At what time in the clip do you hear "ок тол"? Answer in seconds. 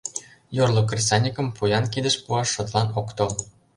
2.99-3.31